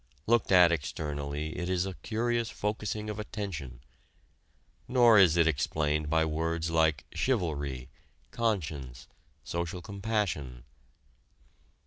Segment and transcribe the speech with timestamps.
[0.25, 3.81] Looked at externally it is a curious focusing of attention.
[4.87, 7.87] Nor is it explained by words like "chivalry,"
[8.31, 9.05] "conscience,"
[9.43, 10.63] "social compassion."